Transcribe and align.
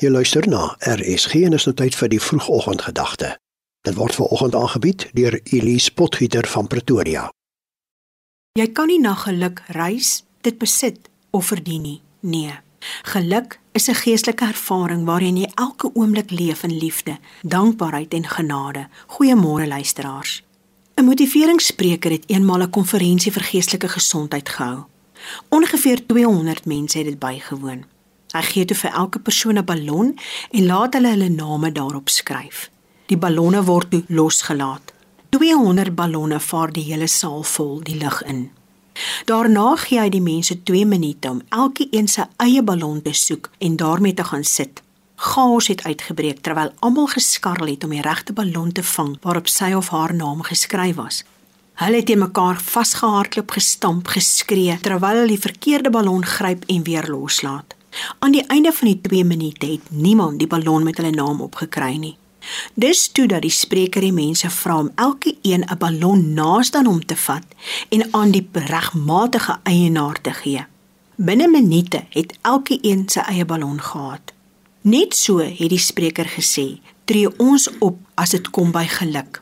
Jy 0.00 0.08
luister 0.08 0.46
na 0.48 0.76
RSG 0.80 1.42
en 1.44 1.52
is 1.52 1.66
nou 1.68 1.74
tyd 1.76 1.92
vir 1.92 2.08
die 2.08 2.20
vroegoggendgedagte. 2.24 3.34
Dit 3.84 3.98
word 3.98 4.16
veraloggend 4.16 4.54
aangebied 4.56 5.02
deur 5.12 5.34
Elise 5.52 5.92
Potgieter 5.92 6.48
van 6.48 6.70
Pretoria. 6.72 7.26
Jy 8.56 8.66
kan 8.72 8.88
nie 8.88 8.96
na 9.02 9.12
geluk 9.20 9.60
reis, 9.76 10.22
dit 10.40 10.56
besit 10.56 11.10
of 11.36 11.52
verdien 11.52 11.84
nie. 11.84 12.00
Nee. 12.24 12.56
Geluk 13.12 13.58
is 13.76 13.90
'n 13.90 14.00
geestelike 14.00 14.44
ervaring 14.44 15.04
waarin 15.04 15.36
jy 15.36 15.52
elke 15.54 15.90
oomblik 15.92 16.30
leef 16.30 16.62
in 16.62 16.78
liefde, 16.78 17.18
dankbaarheid 17.42 18.14
en 18.14 18.24
genade. 18.24 18.88
Goeiemôre 19.06 19.68
luisteraars. 19.68 20.42
'n 20.96 21.04
Motiveringsspreker 21.04 22.10
het 22.10 22.24
eenmaal 22.26 22.62
'n 22.62 22.70
konferensie 22.70 23.32
vir 23.32 23.42
geestelike 23.42 23.88
gesondheid 23.88 24.48
gehou. 24.48 24.84
Ongeveer 25.48 26.06
200 26.06 26.64
mense 26.64 26.98
het 26.98 27.06
dit 27.06 27.18
bygewoon. 27.18 27.84
Hy 28.30 28.42
gee 28.46 28.64
toe 28.64 28.76
vir 28.76 28.92
elke 28.94 29.18
persoon 29.18 29.58
'n 29.58 29.64
ballon 29.64 30.18
en 30.50 30.66
laat 30.66 30.94
hulle 30.94 31.08
hulle 31.08 31.28
name 31.28 31.72
daarop 31.72 32.08
skryf. 32.08 32.70
Die 33.06 33.18
ballonne 33.18 33.64
word 33.64 33.90
toe 33.90 34.04
losgelaat. 34.08 34.92
200 35.30 35.94
ballonne 35.94 36.40
vaar 36.40 36.72
die 36.72 36.84
hele 36.92 37.06
saal 37.06 37.42
vol 37.42 37.80
die 37.82 37.98
lug 37.98 38.22
in. 38.22 38.50
Daarna 39.24 39.76
gee 39.76 39.98
hy 40.00 40.08
die 40.08 40.20
mense 40.22 40.62
2 40.62 40.86
minute 40.86 41.30
om 41.30 41.42
elkeen 41.48 42.08
sy 42.08 42.26
eie 42.36 42.62
ballon 42.62 43.02
te 43.02 43.12
soek 43.12 43.50
en 43.58 43.76
daarmee 43.76 44.14
te 44.14 44.24
gaan 44.24 44.44
sit. 44.44 44.82
Chaos 45.16 45.66
het 45.66 45.82
uitgebreek 45.84 46.40
terwyl 46.40 46.72
almal 46.80 47.06
geskarrel 47.06 47.66
het 47.66 47.84
om 47.84 47.90
die 47.90 48.02
regte 48.02 48.32
ballon 48.32 48.72
te 48.72 48.82
vang 48.82 49.16
waarop 49.22 49.48
sy 49.48 49.72
of 49.72 49.88
haar 49.88 50.14
naam 50.14 50.42
geskryf 50.42 50.96
was. 50.96 51.24
Hulle 51.80 51.96
het 51.96 52.06
teen 52.06 52.18
mekaar 52.18 52.60
vasgehardloop, 52.60 53.50
gestamp, 53.50 54.06
geskree 54.06 54.78
terwyl 54.80 55.22
hulle 55.22 55.34
die 55.34 55.44
verkeerde 55.48 55.90
ballon 55.90 56.24
gryp 56.24 56.64
en 56.68 56.82
weer 56.82 57.06
loslaat. 57.08 57.79
Aan 58.18 58.32
die 58.32 58.46
einde 58.46 58.72
van 58.72 58.88
die 58.88 59.00
2 59.00 59.24
minute 59.24 59.66
het 59.66 59.90
niemand 59.90 60.38
die 60.38 60.46
ballon 60.46 60.82
met 60.82 60.96
hulle 60.96 61.10
naam 61.10 61.40
opgekry 61.40 61.96
nie. 61.96 62.16
Dis 62.74 63.08
toe 63.12 63.26
dat 63.28 63.42
die 63.42 63.52
spreker 63.52 64.00
die 64.00 64.14
mense 64.14 64.50
vra 64.50 64.78
om 64.78 64.90
elkeen 64.94 65.64
'n 65.64 65.78
ballon 65.78 66.34
naaste 66.34 66.78
aan 66.78 66.86
hom 66.86 67.04
te 67.04 67.16
vat 67.16 67.46
en 67.88 68.14
aan 68.14 68.30
die 68.30 68.48
regmatige 68.52 69.58
eienaar 69.62 70.20
te 70.20 70.32
gee. 70.32 70.64
Binne 71.16 71.48
minute 71.48 72.04
het 72.08 72.38
elkeen 72.42 73.08
sy 73.08 73.20
eie 73.20 73.44
ballon 73.44 73.80
gehad. 73.80 74.32
Net 74.80 75.16
so 75.16 75.38
het 75.38 75.68
die 75.68 75.78
spreker 75.78 76.24
gesê: 76.24 76.80
"Tree 77.04 77.28
ons 77.38 77.68
op 77.78 77.98
as 78.14 78.30
dit 78.30 78.50
kom 78.50 78.72
by 78.72 78.86
geluk." 78.86 79.39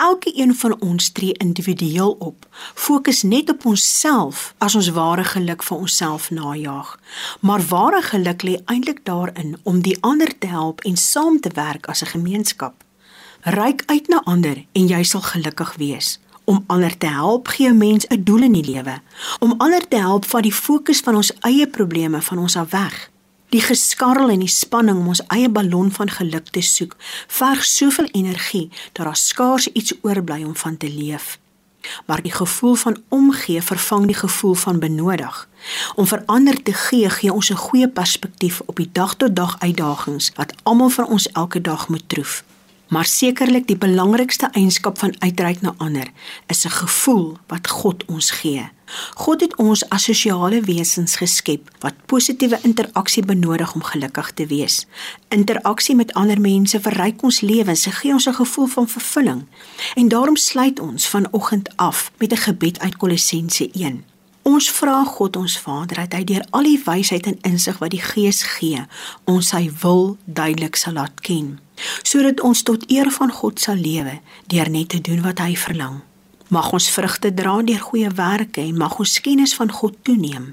Elke 0.00 0.32
een 0.34 0.54
van 0.54 0.80
ons 0.80 1.10
tree 1.12 1.32
individueel 1.32 2.16
op. 2.18 2.46
Fokus 2.74 3.22
net 3.22 3.50
op 3.50 3.64
onsself 3.64 4.54
as 4.58 4.74
ons 4.74 4.88
ware 4.88 5.24
geluk 5.24 5.62
vir 5.62 5.76
onsself 5.76 6.30
najag. 6.30 6.94
Maar 7.40 7.66
ware 7.68 8.00
geluk 8.02 8.42
lê 8.42 8.54
eintlik 8.64 9.04
daarin 9.04 9.58
om 9.62 9.82
die 9.82 9.98
ander 10.00 10.38
te 10.38 10.46
help 10.46 10.80
en 10.80 10.96
saam 10.96 11.40
te 11.40 11.50
werk 11.54 11.86
as 11.86 12.02
'n 12.02 12.12
gemeenskap. 12.16 12.74
Ryk 13.40 13.82
uit 13.86 14.08
na 14.08 14.22
ander 14.24 14.64
en 14.72 14.86
jy 14.86 15.02
sal 15.02 15.20
gelukkig 15.20 15.74
wees. 15.76 16.18
Om 16.44 16.64
ander 16.66 16.98
te 16.98 17.06
help 17.06 17.48
gee 17.48 17.68
'n 17.68 17.78
mens 17.78 18.06
'n 18.06 18.24
doel 18.24 18.42
in 18.42 18.52
die 18.52 18.70
lewe. 18.72 19.00
Om 19.38 19.54
ander 19.56 19.88
te 19.88 19.96
help 19.96 20.24
vat 20.24 20.42
die 20.42 20.54
fokus 20.54 21.00
van 21.00 21.14
ons 21.14 21.32
eie 21.40 21.66
probleme 21.66 22.22
van 22.22 22.38
ons 22.38 22.56
af 22.56 22.70
weg. 22.70 23.10
Die 23.50 23.60
geskarrel 23.60 24.30
en 24.30 24.44
die 24.44 24.52
spanning 24.52 25.00
om 25.00 25.08
ons 25.10 25.22
eie 25.34 25.48
ballon 25.50 25.88
van 25.90 26.10
geluk 26.10 26.52
te 26.54 26.62
soek, 26.62 26.92
verg 27.26 27.64
soveel 27.66 28.06
energie 28.14 28.68
dat 28.92 29.08
daar 29.08 29.16
skaars 29.18 29.66
iets 29.72 29.94
oorbly 30.02 30.44
om 30.46 30.54
van 30.56 30.76
te 30.76 30.90
leef. 30.90 31.38
Maar 32.06 32.22
die 32.22 32.32
gevoel 32.32 32.74
van 32.74 33.02
omgee 33.08 33.62
vervang 33.62 34.06
die 34.06 34.14
gevoel 34.14 34.54
van 34.54 34.78
benodig. 34.78 35.48
Om 35.96 36.06
vir 36.06 36.22
ander 36.26 36.62
te 36.62 36.72
gee, 36.72 37.10
gee 37.10 37.32
ons 37.32 37.50
'n 37.50 37.64
goeie 37.66 37.88
perspektief 37.88 38.62
op 38.66 38.76
die 38.76 38.90
dag-tot-dag 38.92 39.58
-dag 39.58 39.60
uitdagings 39.60 40.32
wat 40.34 40.54
almal 40.62 40.88
van 40.88 41.06
ons 41.06 41.28
elke 41.28 41.60
dag 41.60 41.88
moet 41.88 42.08
troef. 42.08 42.44
Maar 42.88 43.04
sekerlik 43.04 43.66
die 43.66 43.78
belangrikste 43.78 44.48
eienskap 44.52 44.98
van 44.98 45.14
uitreik 45.18 45.60
na 45.60 45.74
ander 45.76 46.06
is 46.46 46.64
'n 46.64 46.70
gevoel 46.70 47.38
wat 47.46 47.68
God 47.68 48.04
ons 48.04 48.30
gee. 48.30 48.70
God 49.14 49.40
het 49.40 49.56
ons 49.56 49.82
as 49.88 50.04
sosiale 50.04 50.60
wesens 50.60 51.16
geskep 51.16 51.70
wat 51.84 51.94
positiewe 52.06 52.58
interaksie 52.62 53.24
benodig 53.24 53.74
om 53.74 53.82
gelukkig 53.82 54.32
te 54.34 54.46
wees. 54.46 54.86
Interaksie 55.28 55.94
met 55.94 56.12
ander 56.14 56.40
mense 56.40 56.80
verryk 56.80 57.22
ons 57.22 57.40
lewens 57.40 57.86
en 57.86 57.92
gee 57.92 58.12
ons 58.12 58.26
'n 58.26 58.34
gevoel 58.34 58.66
van 58.66 58.88
vervulling. 58.88 59.46
En 59.94 60.08
daarom 60.08 60.36
sluit 60.36 60.80
ons 60.80 61.08
vanoggend 61.08 61.76
af 61.76 62.10
met 62.18 62.32
'n 62.32 62.36
gebed 62.36 62.80
uit 62.80 62.96
Kolossense 62.96 63.70
1. 63.72 64.04
Ons 64.42 64.70
vra 64.70 65.04
God 65.04 65.36
ons 65.36 65.58
Vader 65.58 65.96
dat 65.96 66.12
hy 66.12 66.24
deur 66.24 66.44
al 66.50 66.62
die 66.62 66.80
wysheid 66.84 67.26
en 67.26 67.38
insig 67.40 67.78
wat 67.78 67.90
die 67.90 68.02
Gees 68.02 68.42
gee, 68.42 68.86
ons 69.24 69.48
sy 69.48 69.70
wil 69.82 70.16
duidelik 70.24 70.76
sal 70.76 70.92
laat 70.92 71.20
ken 71.20 71.58
sodat 72.02 72.40
ons 72.40 72.62
tot 72.62 72.84
eer 72.90 73.10
van 73.10 73.32
God 73.32 73.60
sal 73.60 73.80
lewe 73.80 74.20
deur 74.52 74.70
net 74.70 74.88
te 74.88 75.00
doen 75.00 75.22
wat 75.24 75.38
hy 75.38 75.56
verlang. 75.56 76.00
Mag 76.50 76.72
ons 76.74 76.90
vrugte 76.90 77.30
dra 77.34 77.52
deur 77.62 77.78
goeie 77.78 78.10
werke 78.18 78.60
en 78.60 78.78
mag 78.78 78.98
ons 78.98 79.20
kennis 79.22 79.54
van 79.54 79.70
God 79.70 79.94
toeneem. 80.02 80.48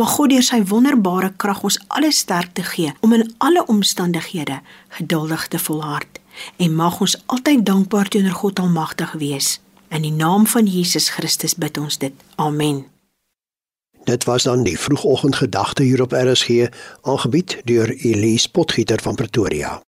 Mag 0.00 0.14
God 0.16 0.32
deur 0.32 0.44
sy 0.44 0.62
wonderbare 0.70 1.28
krag 1.36 1.60
ons 1.68 1.76
alle 1.92 2.08
sterkte 2.12 2.64
gee 2.64 2.94
om 3.04 3.12
in 3.12 3.26
alle 3.44 3.66
omstandighede 3.68 4.62
geduldig 4.96 5.46
te 5.52 5.60
volhard 5.60 6.20
en 6.56 6.74
mag 6.76 7.00
ons 7.04 7.16
altyd 7.32 7.64
dankbaar 7.68 8.08
teenoor 8.08 8.40
God 8.40 8.64
Almagtig 8.64 9.12
wees. 9.20 9.58
In 9.88 10.08
die 10.08 10.12
naam 10.12 10.46
van 10.48 10.66
Jesus 10.66 11.08
Christus 11.12 11.56
bid 11.56 11.78
ons 11.78 11.98
dit. 12.00 12.12
Amen. 12.36 12.86
Dit 14.08 14.24
was 14.24 14.48
dan 14.48 14.64
die 14.64 14.78
vroegoggendgedagte 14.78 15.82
hier 15.82 16.02
op 16.02 16.12
RSG, 16.12 16.68
aangebied 17.02 17.60
deur 17.64 17.92
Elise 17.92 18.50
Potgieter 18.50 19.02
van 19.02 19.14
Pretoria. 19.14 19.80